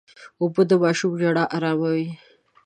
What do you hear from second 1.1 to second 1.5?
ژړا